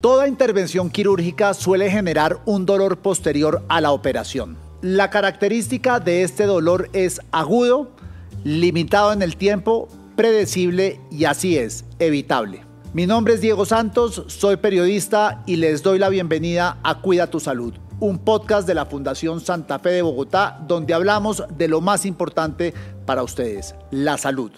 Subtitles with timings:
[0.00, 4.56] Toda intervención quirúrgica suele generar un dolor posterior a la operación.
[4.80, 7.90] La característica de este dolor es agudo,
[8.44, 12.64] limitado en el tiempo, predecible y así es, evitable.
[12.92, 17.40] Mi nombre es Diego Santos, soy periodista y les doy la bienvenida a Cuida tu
[17.40, 22.06] Salud, un podcast de la Fundación Santa Fe de Bogotá donde hablamos de lo más
[22.06, 22.72] importante
[23.04, 24.52] para ustedes, la salud.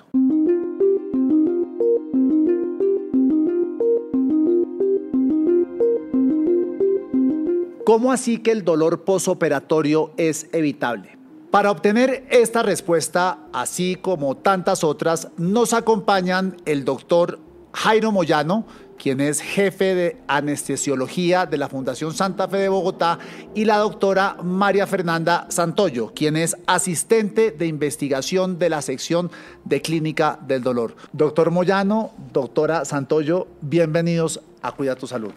[7.91, 11.19] ¿Cómo así que el dolor posoperatorio es evitable?
[11.51, 17.41] Para obtener esta respuesta, así como tantas otras, nos acompañan el doctor
[17.73, 18.65] Jairo Moyano,
[18.97, 23.19] quien es jefe de anestesiología de la Fundación Santa Fe de Bogotá,
[23.57, 29.33] y la doctora María Fernanda Santoyo, quien es asistente de investigación de la sección
[29.65, 30.95] de clínica del dolor.
[31.13, 35.33] Doctor Moyano, doctora Santoyo, bienvenidos a Cuida tu Salud.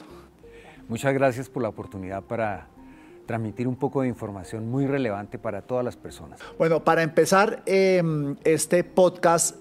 [0.89, 2.67] Muchas gracias por la oportunidad para
[3.25, 6.39] transmitir un poco de información muy relevante para todas las personas.
[6.57, 9.55] Bueno, para empezar em, este podcast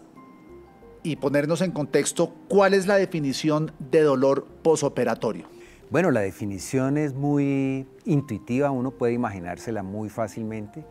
[1.03, 5.47] y ponernos en contexto, ¿cuál es la definición de dolor posoperatorio?
[5.91, 10.85] Bueno, la definición es muy intuitiva, uno puede imaginársela muy fácilmente.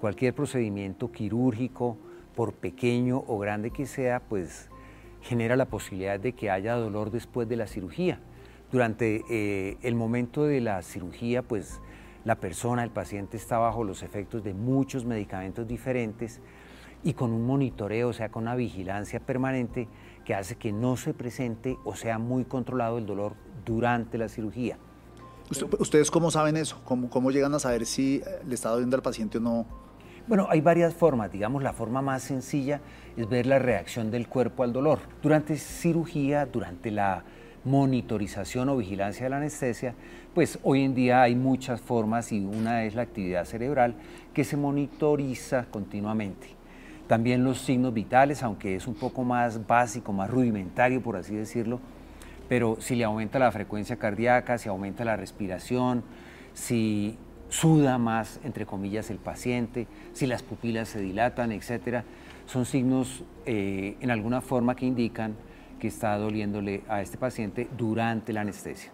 [0.00, 1.96] Cualquier procedimiento quirúrgico,
[2.34, 4.68] por pequeño o grande que sea, pues
[5.22, 8.20] genera la posibilidad de que haya dolor después de la cirugía.
[8.70, 11.80] Durante eh, el momento de la cirugía, pues
[12.24, 16.40] la persona, el paciente está bajo los efectos de muchos medicamentos diferentes
[17.04, 19.86] y con un monitoreo, o sea, con una vigilancia permanente
[20.24, 24.76] que hace que no se presente o sea muy controlado el dolor durante la cirugía.
[25.78, 26.80] ¿Ustedes cómo saben eso?
[26.84, 29.66] ¿Cómo, ¿Cómo, llegan a saber si le está doliendo al paciente o no?
[30.26, 31.30] Bueno, hay varias formas.
[31.30, 32.80] Digamos, la forma más sencilla
[33.16, 34.98] es ver la reacción del cuerpo al dolor.
[35.22, 37.22] Durante cirugía, durante la
[37.66, 39.94] monitorización o vigilancia de la anestesia,
[40.34, 43.96] pues hoy en día hay muchas formas y una es la actividad cerebral
[44.32, 46.48] que se monitoriza continuamente.
[47.08, 51.80] También los signos vitales, aunque es un poco más básico, más rudimentario por así decirlo,
[52.48, 56.04] pero si le aumenta la frecuencia cardíaca, si aumenta la respiración,
[56.54, 62.04] si suda más, entre comillas, el paciente, si las pupilas se dilatan, etcétera,
[62.46, 65.34] son signos eh, en alguna forma que indican
[65.78, 68.92] que está doliéndole a este paciente durante la anestesia.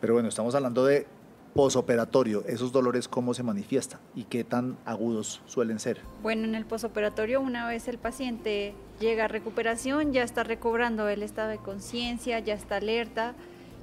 [0.00, 1.06] Pero bueno, estamos hablando de
[1.54, 6.00] posoperatorio, esos dolores cómo se manifiestan y qué tan agudos suelen ser.
[6.22, 11.22] Bueno, en el posoperatorio una vez el paciente llega a recuperación, ya está recobrando el
[11.22, 13.34] estado de conciencia, ya está alerta,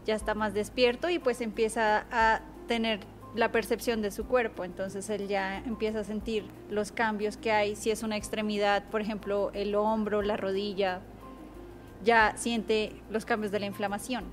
[0.06, 3.02] ya está más despierto y pues empieza a tener
[3.36, 7.76] la percepción de su cuerpo, entonces él ya empieza a sentir los cambios que hay,
[7.76, 11.02] si es una extremidad, por ejemplo, el hombro, la rodilla,
[12.04, 14.26] ya siente los cambios de la inflamación.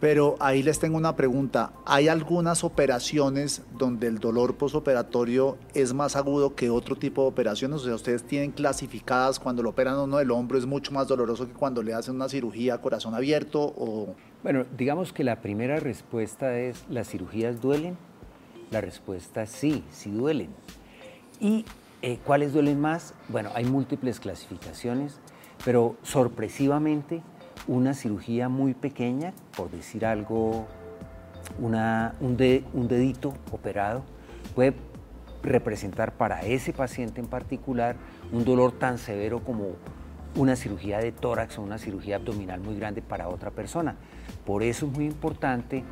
[0.00, 1.72] Pero ahí les tengo una pregunta.
[1.84, 7.82] ¿Hay algunas operaciones donde el dolor posoperatorio es más agudo que otro tipo de operaciones?
[7.82, 11.46] O sea, ustedes tienen clasificadas cuando lo operan uno del hombro es mucho más doloroso
[11.46, 14.14] que cuando le hacen una cirugía a corazón abierto o...
[14.42, 17.98] Bueno, digamos que la primera respuesta es, ¿las cirugías duelen?
[18.70, 20.48] La respuesta es sí, sí duelen.
[21.40, 21.66] ¿Y
[22.00, 23.12] eh, cuáles duelen más?
[23.28, 25.20] Bueno, hay múltiples clasificaciones
[25.64, 27.22] pero sorpresivamente
[27.66, 30.66] una cirugía muy pequeña, por decir algo,
[31.58, 32.36] una, un,
[32.72, 34.02] un dedito operado,
[34.54, 34.74] puede
[35.42, 37.96] representar para ese paciente en particular
[38.32, 39.76] un dolor tan severo como
[40.36, 43.96] una cirugía de tórax o una cirugía abdominal muy grande para otra persona.
[44.44, 45.82] Por eso es muy importante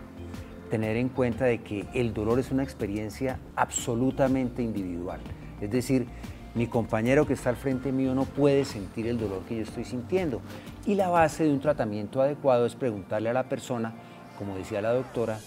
[0.71, 5.21] tener en cuenta de que el dolor es una experiencia absolutamente individual.
[5.61, 6.07] Es decir,
[6.55, 9.85] mi compañero que está al frente mío no puede sentir el dolor que yo estoy
[9.85, 10.41] sintiendo.
[10.87, 13.93] Y la base de un tratamiento adecuado es preguntarle a la persona,
[14.39, 15.39] como decía la doctora,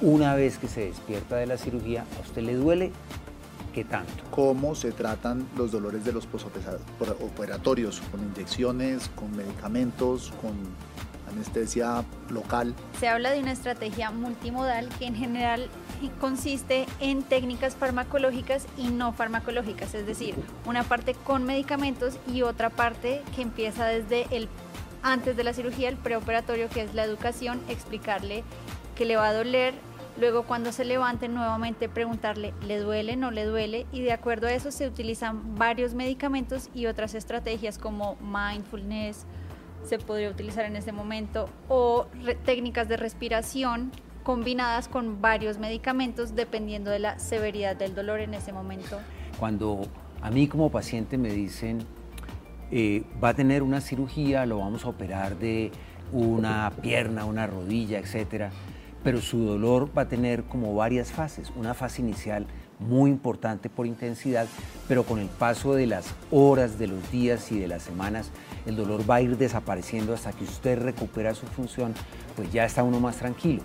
[0.00, 2.92] una vez que se despierta de la cirugía, ¿a usted le duele?
[3.72, 4.12] ¿Qué tanto?
[4.30, 8.00] ¿Cómo se tratan los dolores de los posoperatorios?
[8.10, 10.52] ¿Con inyecciones, con medicamentos, con
[11.36, 12.74] anestesia local.
[12.98, 15.68] Se habla de una estrategia multimodal que en general
[16.20, 20.34] consiste en técnicas farmacológicas y no farmacológicas, es decir,
[20.66, 24.48] una parte con medicamentos y otra parte que empieza desde el
[25.02, 28.42] antes de la cirugía, el preoperatorio, que es la educación, explicarle
[28.96, 29.72] que le va a doler,
[30.18, 33.86] luego cuando se levante nuevamente preguntarle, ¿le duele, no le duele?
[33.92, 39.26] Y de acuerdo a eso se utilizan varios medicamentos y otras estrategias como mindfulness,
[39.86, 42.06] se podría utilizar en ese momento, o
[42.44, 43.92] técnicas de respiración
[44.22, 48.98] combinadas con varios medicamentos dependiendo de la severidad del dolor en ese momento.
[49.38, 49.82] Cuando
[50.20, 51.78] a mí como paciente me dicen,
[52.72, 55.70] eh, va a tener una cirugía, lo vamos a operar de
[56.12, 58.50] una pierna, una rodilla, etcétera,
[59.04, 61.52] pero su dolor va a tener como varias fases.
[61.54, 62.46] Una fase inicial
[62.78, 64.46] muy importante por intensidad,
[64.88, 68.30] pero con el paso de las horas, de los días y de las semanas,
[68.66, 71.94] el dolor va a ir desapareciendo hasta que usted recupera su función,
[72.34, 73.62] pues ya está uno más tranquilo.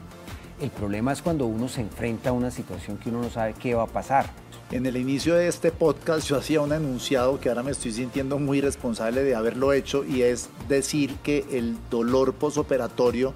[0.62, 3.74] El problema es cuando uno se enfrenta a una situación que uno no sabe qué
[3.74, 4.28] va a pasar.
[4.70, 8.40] En el inicio de este podcast yo hacía un enunciado que ahora me estoy sintiendo
[8.40, 13.34] muy responsable de haberlo hecho y es decir que el dolor posoperatorio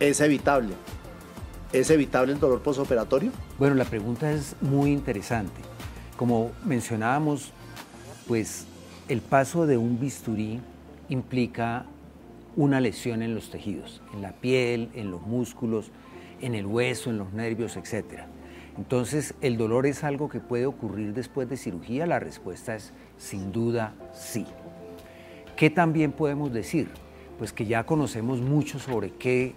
[0.00, 0.74] es evitable.
[1.76, 3.32] ¿Es evitable el dolor posoperatorio?
[3.58, 5.60] Bueno, la pregunta es muy interesante.
[6.16, 7.52] Como mencionábamos,
[8.26, 8.66] pues
[9.08, 10.62] el paso de un bisturí
[11.10, 11.84] implica
[12.56, 15.90] una lesión en los tejidos, en la piel, en los músculos,
[16.40, 18.22] en el hueso, en los nervios, etc.
[18.78, 22.06] Entonces, ¿el dolor es algo que puede ocurrir después de cirugía?
[22.06, 24.46] La respuesta es sin duda sí.
[25.56, 26.88] ¿Qué también podemos decir?
[27.36, 29.54] Pues que ya conocemos mucho sobre qué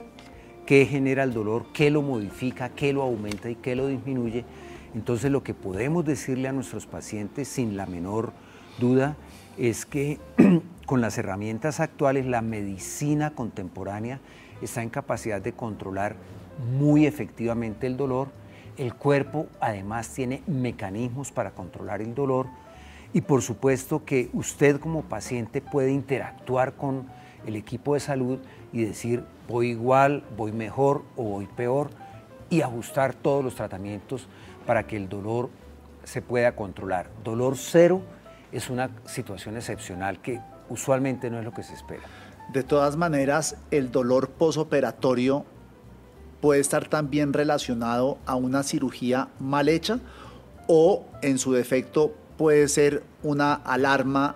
[0.69, 4.45] qué genera el dolor, qué lo modifica, qué lo aumenta y qué lo disminuye.
[4.94, 8.33] Entonces lo que podemos decirle a nuestros pacientes sin la menor
[8.77, 9.18] duda
[9.57, 10.19] es que
[10.86, 14.19] con las herramientas actuales la medicina contemporánea
[14.62, 16.16] está en capacidad de controlar
[16.77, 18.27] muy efectivamente el dolor.
[18.77, 22.45] El cuerpo además tiene mecanismos para controlar el dolor
[23.12, 27.07] y por supuesto que usted como paciente puede interactuar con
[27.46, 28.40] el equipo de salud
[28.72, 31.90] y decir voy igual, voy mejor o voy peor
[32.50, 34.28] y ajustar todos los tratamientos
[34.66, 35.50] para que el dolor
[36.04, 37.10] se pueda controlar.
[37.24, 38.02] Dolor cero
[38.52, 40.40] es una situación excepcional que
[40.70, 42.04] usualmente no es lo que se espera.
[42.54, 45.46] De todas maneras, el dolor posoperatorio
[46.42, 50.00] puede estar también relacionado a una cirugía mal hecha
[50.68, 54.36] o en su defecto puede ser una alarma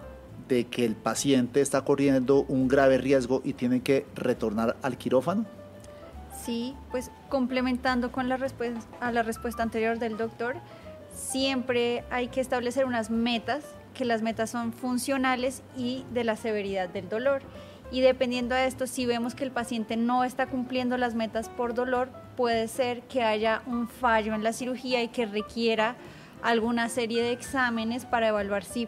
[0.53, 5.45] de que el paciente está corriendo un grave riesgo y tiene que retornar al quirófano?
[6.45, 8.37] Sí, pues complementando con la
[8.99, 10.57] a la respuesta anterior del doctor,
[11.15, 13.63] siempre hay que establecer unas metas,
[13.93, 17.41] que las metas son funcionales y de la severidad del dolor.
[17.91, 21.73] Y dependiendo de esto, si vemos que el paciente no está cumpliendo las metas por
[21.73, 25.95] dolor, puede ser que haya un fallo en la cirugía y que requiera
[26.41, 28.87] alguna serie de exámenes para evaluar si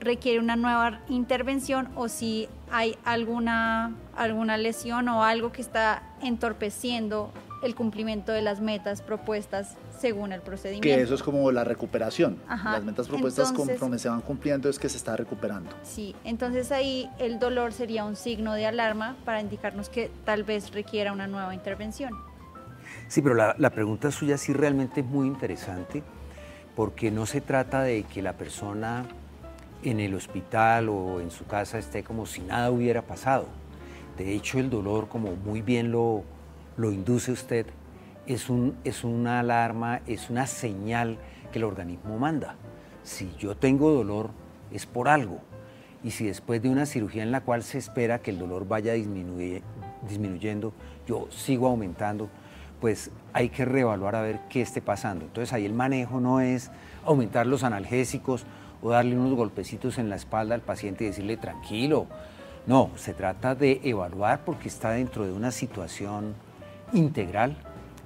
[0.00, 7.32] requiere una nueva intervención o si hay alguna, alguna lesión o algo que está entorpeciendo
[7.62, 10.86] el cumplimiento de las metas propuestas según el procedimiento.
[10.86, 12.36] Que eso es como la recuperación.
[12.46, 15.70] Las metas propuestas conforme se van cumpliendo es que se está recuperando.
[15.82, 20.72] Sí, entonces ahí el dolor sería un signo de alarma para indicarnos que tal vez
[20.72, 22.12] requiera una nueva intervención.
[23.08, 26.02] Sí, pero la, la pregunta suya sí realmente es muy interesante
[26.76, 29.06] porque no se trata de que la persona
[29.84, 33.46] en el hospital o en su casa esté como si nada hubiera pasado.
[34.16, 36.24] De hecho, el dolor, como muy bien lo,
[36.76, 37.66] lo induce usted,
[38.26, 41.18] es, un, es una alarma, es una señal
[41.52, 42.56] que el organismo manda.
[43.02, 44.30] Si yo tengo dolor,
[44.72, 45.40] es por algo.
[46.02, 48.92] Y si después de una cirugía en la cual se espera que el dolor vaya
[48.92, 50.72] disminuyendo,
[51.06, 52.28] yo sigo aumentando,
[52.80, 55.24] pues hay que reevaluar a ver qué esté pasando.
[55.24, 56.70] Entonces ahí el manejo no es
[57.04, 58.44] aumentar los analgésicos
[58.84, 62.06] o darle unos golpecitos en la espalda al paciente y decirle tranquilo.
[62.66, 66.34] No, se trata de evaluar porque está dentro de una situación
[66.92, 67.56] integral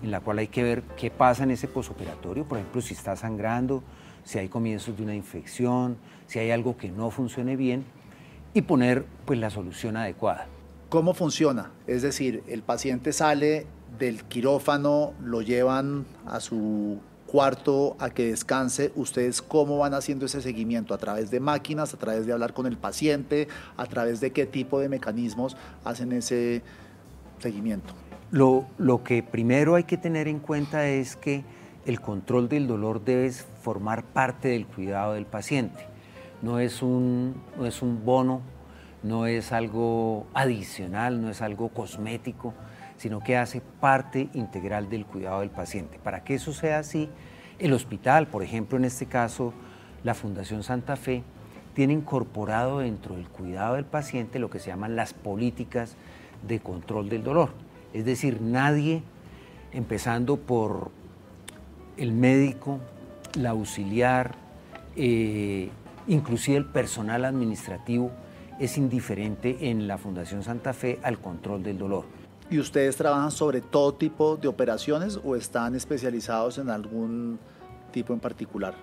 [0.03, 3.17] en la cual hay que ver qué pasa en ese posoperatorio, por ejemplo, si está
[3.17, 3.83] sangrando,
[4.23, 5.97] si hay comienzos de una infección,
[6.29, 7.85] si hay algo que no funcione bien
[8.55, 10.47] y poner pues la solución adecuada.
[10.91, 11.73] ¿Cómo funciona?
[11.88, 13.67] Es decir, el paciente sale
[13.99, 20.40] del quirófano, lo llevan a su Cuarto, a que descanse, ustedes cómo van haciendo ese
[20.40, 24.32] seguimiento, a través de máquinas, a través de hablar con el paciente, a través de
[24.32, 25.54] qué tipo de mecanismos
[25.85, 26.62] hacen ese
[27.38, 27.92] seguimiento.
[28.30, 31.44] Lo, lo que primero hay que tener en cuenta es que
[31.85, 35.87] el control del dolor debe formar parte del cuidado del paciente.
[36.40, 38.40] No es un, no es un bono,
[39.02, 42.54] no es algo adicional, no es algo cosmético,
[42.99, 45.99] sino que hace parte integral del cuidado del paciente.
[45.99, 47.09] Para que eso sea así,
[47.59, 49.55] el hospital, por ejemplo, en este caso,
[50.05, 51.23] la Fundación Santa Fe,
[51.75, 55.97] tiene incorporado dentro del cuidado del paciente lo que se llaman las políticas
[56.47, 57.50] de control del dolor.
[57.95, 59.02] Es decir, nadie,
[59.73, 60.90] empezando por
[61.97, 62.81] el médico,
[63.35, 64.35] la auxiliar,
[64.97, 65.71] eh,
[66.09, 68.11] inclusive el personal administrativo,
[68.59, 72.18] es indiferente en la Fundación Santa Fe al control del dolor.
[72.50, 77.38] ¿Y ustedes trabajan sobre todo tipo de operaciones o están especializados en algún
[77.93, 78.75] tipo en particular?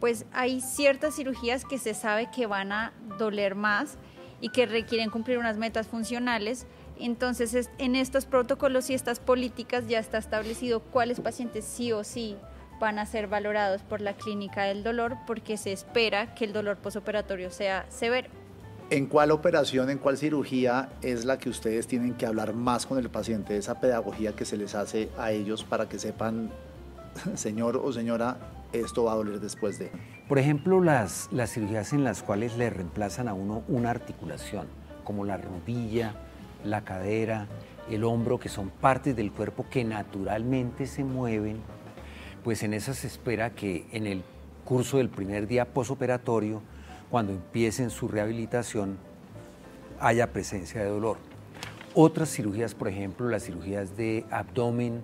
[0.00, 3.96] Pues hay ciertas cirugías que se sabe que van a doler más
[4.40, 6.66] y que requieren cumplir unas metas funcionales.
[6.98, 12.36] Entonces, en estos protocolos y estas políticas ya está establecido cuáles pacientes sí o sí
[12.80, 16.78] van a ser valorados por la clínica del dolor porque se espera que el dolor
[16.78, 18.37] posoperatorio sea severo.
[18.90, 22.98] ¿En cuál operación, en cuál cirugía es la que ustedes tienen que hablar más con
[22.98, 26.50] el paciente, esa pedagogía que se les hace a ellos para que sepan,
[27.34, 28.38] señor o señora,
[28.72, 29.90] esto va a doler después de?
[30.26, 34.66] Por ejemplo, las, las cirugías en las cuales le reemplazan a uno una articulación,
[35.04, 36.14] como la rodilla,
[36.64, 37.46] la cadera,
[37.90, 41.58] el hombro, que son partes del cuerpo que naturalmente se mueven,
[42.42, 44.22] pues en esas se espera que en el
[44.64, 46.62] curso del primer día posoperatorio,
[47.10, 48.98] cuando empiecen su rehabilitación,
[50.00, 51.16] haya presencia de dolor.
[51.94, 55.02] Otras cirugías, por ejemplo, las cirugías de abdomen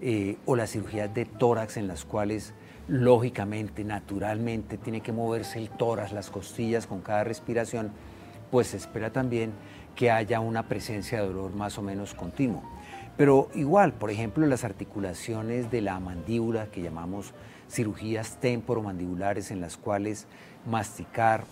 [0.00, 2.54] eh, o las cirugías de tórax en las cuales
[2.86, 7.90] lógicamente, naturalmente, tiene que moverse el tórax, las costillas con cada respiración,
[8.50, 9.52] pues se espera también
[9.94, 12.62] que haya una presencia de dolor más o menos continuo.
[13.16, 17.34] Pero igual, por ejemplo, las articulaciones de la mandíbula, que llamamos
[17.70, 20.26] cirugías temporomandibulares, en las cuales
[20.66, 21.44] masticar,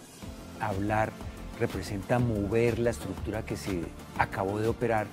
[0.61, 1.13] hablar,
[1.61, 3.83] representa mover la estructura que se
[4.19, 5.07] acabó de operar,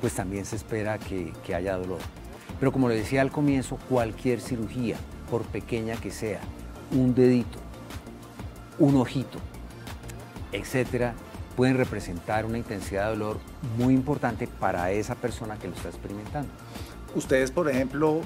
[0.00, 2.00] pues también se espera que, que haya dolor.
[2.58, 4.96] Pero como le decía al comienzo, cualquier cirugía,
[5.30, 6.40] por pequeña que sea,
[6.92, 7.58] un dedito,
[8.78, 9.38] un ojito,
[10.52, 11.14] etcétera,
[11.56, 13.38] pueden representar una intensidad de dolor
[13.78, 16.50] muy importante para esa persona que lo está experimentando.
[17.14, 18.20] ¿Ustedes, por ejemplo,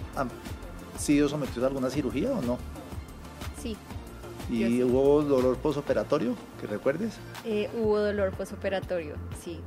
[1.00, 2.58] sido sometidos a alguna cirugía o no?
[3.60, 3.76] Sí.
[4.50, 7.18] ¿Y hubo dolor posoperatorio, que recuerdes?
[7.44, 9.60] Eh, hubo dolor posoperatorio, sí.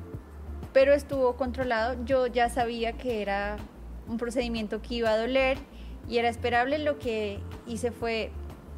[0.74, 2.04] Pero estuvo controlado.
[2.06, 3.58] Yo ya sabía que era
[4.08, 5.58] un procedimiento que iba a doler
[6.10, 6.80] y era esperable.
[6.80, 8.32] Lo que hice fue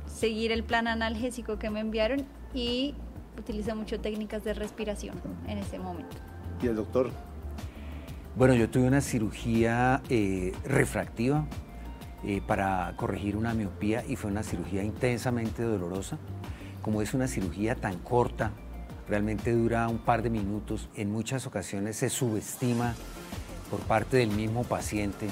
[0.05, 2.93] seguir el plan analgésico que me enviaron y
[3.39, 6.15] utilicé mucho técnicas de respiración en ese momento.
[6.61, 7.09] ¿Y el doctor?
[8.35, 11.47] Bueno, yo tuve una cirugía eh, refractiva
[12.25, 16.17] eh, para corregir una miopía y fue una cirugía intensamente dolorosa.
[16.81, 18.51] Como es una cirugía tan corta,
[19.07, 22.95] realmente dura un par de minutos, en muchas ocasiones se subestima
[23.69, 25.27] por parte del mismo paciente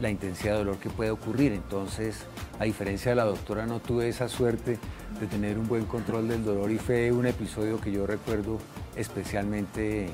[0.00, 1.52] la intensidad de dolor que puede ocurrir.
[1.52, 2.24] Entonces,
[2.58, 4.78] a diferencia de la doctora, no tuve esa suerte
[5.20, 8.58] de tener un buen control del dolor y fue un episodio que yo recuerdo
[8.96, 10.08] especialmente,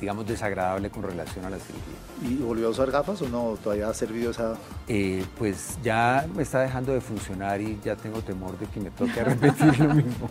[0.00, 1.94] digamos, desagradable con relación a la cirugía.
[2.22, 3.56] ¿Y volvió a usar gafas o no?
[3.62, 4.54] ¿Todavía ha servido esa...?
[4.88, 8.90] Eh, pues ya me está dejando de funcionar y ya tengo temor de que me
[8.90, 10.30] toque repetir lo mismo.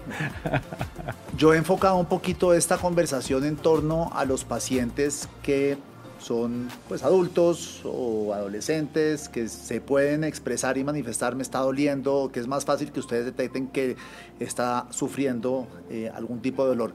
[1.38, 5.78] Yo he enfocado un poquito esta conversación en torno a los pacientes que
[6.24, 12.40] son pues adultos o adolescentes que se pueden expresar y manifestar me está doliendo, que
[12.40, 13.98] es más fácil que ustedes detecten que
[14.40, 16.94] está sufriendo eh, algún tipo de dolor.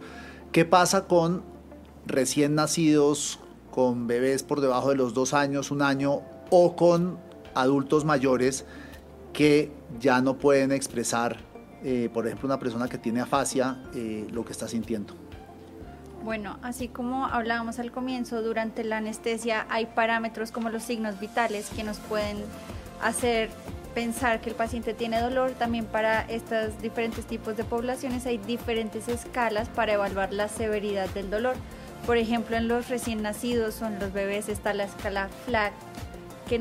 [0.50, 1.42] ¿Qué pasa con
[2.08, 3.38] recién nacidos,
[3.70, 7.18] con bebés por debajo de los dos años, un año, o con
[7.54, 8.64] adultos mayores
[9.32, 11.36] que ya no pueden expresar,
[11.84, 15.14] eh, por ejemplo, una persona que tiene afasia, eh, lo que está sintiendo?
[16.24, 21.70] Bueno, así como hablábamos al comienzo, durante la anestesia hay parámetros como los signos vitales
[21.70, 22.38] que nos pueden
[23.00, 23.50] hacer
[23.94, 25.52] pensar que el paciente tiene dolor.
[25.52, 31.30] También para estos diferentes tipos de poblaciones hay diferentes escalas para evaluar la severidad del
[31.30, 31.54] dolor.
[32.06, 35.72] Por ejemplo, en los recién nacidos o en los bebés está la escala FLAG,
[36.48, 36.60] que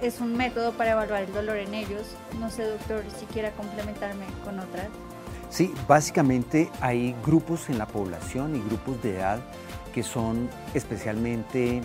[0.00, 2.16] es un método para evaluar el dolor en ellos.
[2.40, 4.88] No sé, doctor, si quiera complementarme con otras.
[5.50, 9.40] Sí, básicamente hay grupos en la población y grupos de edad
[9.94, 11.82] que son especialmente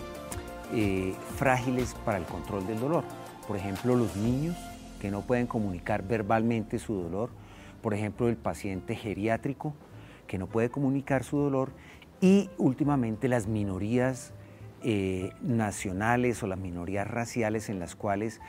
[0.72, 3.04] eh, frágiles para el control del dolor.
[3.46, 4.56] Por ejemplo, los niños
[5.00, 7.30] que no pueden comunicar verbalmente su dolor.
[7.82, 9.74] Por ejemplo, el paciente geriátrico
[10.26, 11.70] que no puede comunicar su dolor.
[12.24, 14.32] Y últimamente las minorías
[14.82, 18.40] eh, nacionales o las minorías raciales en las cuales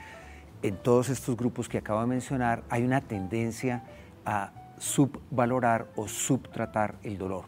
[0.62, 3.84] en todos estos grupos que acabo de mencionar hay una tendencia
[4.24, 7.44] a subvalorar o subtratar el dolor.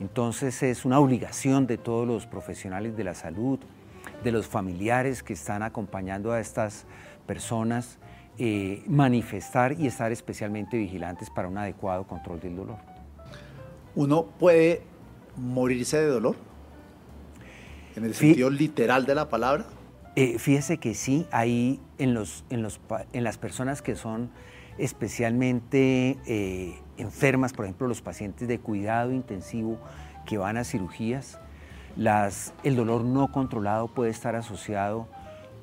[0.00, 3.58] Entonces es una obligación de todos los profesionales de la salud,
[4.24, 6.86] de los familiares que están acompañando a estas
[7.26, 7.98] personas,
[8.38, 12.78] eh, manifestar y estar especialmente vigilantes para un adecuado control del dolor.
[13.94, 14.95] ¿Uno puede
[15.36, 16.36] morirse de dolor?
[17.96, 19.66] ¿En el sentido literal de la palabra?
[20.16, 22.80] Eh, fíjese que sí, ahí en, los, en, los,
[23.12, 24.30] en las personas que son
[24.78, 29.78] especialmente eh, enfermas, por ejemplo, los pacientes de cuidado intensivo
[30.26, 31.38] que van a cirugías.
[32.62, 35.08] el dolor no controlado puede estar asociado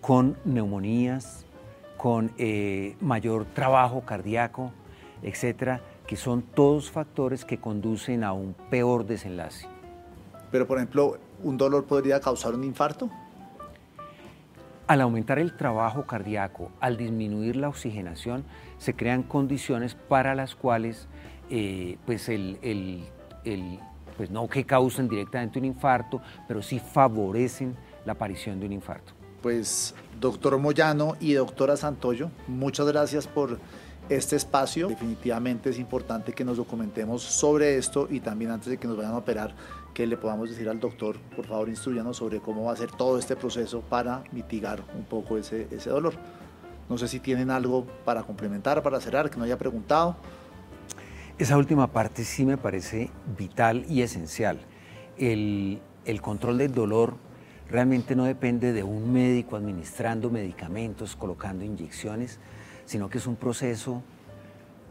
[0.01, 1.46] con neumonías,
[1.98, 4.72] con eh, mayor trabajo cardíaco,
[5.22, 5.82] etcétera,
[6.13, 9.65] que son todos factores que conducen a un peor desenlace.
[10.51, 13.10] Pero, por ejemplo, un dolor podría causar un infarto?
[14.86, 18.43] Al aumentar el trabajo cardíaco, al disminuir la oxigenación,
[18.77, 21.08] se crean condiciones para las cuales
[21.50, 22.60] eh, pues el,
[24.15, 29.13] pues no que causen directamente un infarto, pero sí favorecen la aparición de un infarto.
[29.41, 33.58] Pues doctor Moyano y doctora Santoyo, muchas gracias por
[34.10, 34.88] este espacio.
[34.88, 39.13] Definitivamente es importante que nos documentemos sobre esto y también antes de que nos vayan
[39.13, 39.55] a operar,
[39.93, 43.17] que le podamos decir al doctor, por favor, instruyanos sobre cómo va a ser todo
[43.17, 46.13] este proceso para mitigar un poco ese, ese dolor.
[46.89, 50.15] No sé si tienen algo para complementar, para cerrar, que no haya preguntado.
[51.38, 54.60] Esa última parte sí me parece vital y esencial.
[55.17, 57.15] El, el control del dolor
[57.69, 62.39] realmente no depende de un médico administrando medicamentos, colocando inyecciones,
[62.93, 64.03] sino que es un proceso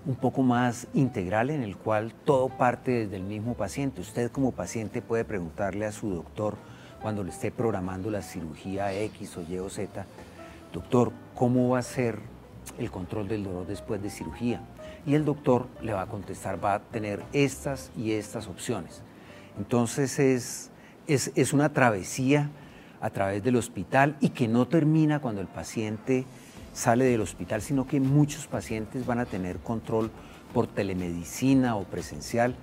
[0.06, 4.00] un poco más integral en el cual todo parte desde el mismo paciente.
[4.00, 6.56] Usted como paciente puede preguntarle a su doctor
[7.00, 10.04] cuando le esté programando la cirugía X o Y o Z,
[10.72, 12.18] doctor, ¿cómo va a ser
[12.76, 14.62] el control del dolor después de cirugía?
[15.06, 19.00] Y el doctor le va a contestar, va a tener estas y estas opciones.
[19.56, 20.72] Entonces es,
[21.06, 22.50] es, es una travesía
[23.00, 26.26] a través del hospital y que no termina cuando el paciente
[26.72, 30.10] sale del hospital, sino que muchos pacientes van a tener control
[30.52, 32.54] por telemedicina o presencial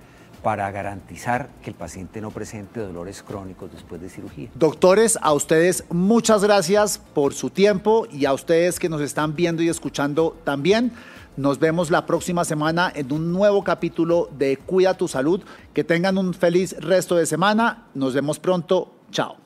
[0.42, 4.48] para garantizar que el paciente no presente dolores crónicos después de cirugía.
[4.54, 9.62] Doctores, a ustedes muchas gracias por su tiempo y a ustedes que nos están viendo
[9.62, 10.92] y escuchando también.
[11.36, 15.42] Nos vemos la próxima semana en un nuevo capítulo de Cuida tu salud.
[15.72, 17.86] Que tengan un feliz resto de semana.
[17.94, 18.92] Nos vemos pronto.
[19.10, 19.36] Chao.